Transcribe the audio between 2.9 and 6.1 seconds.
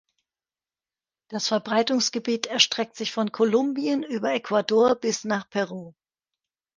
sich von Kolumbien über Ecuador bis nach Peru.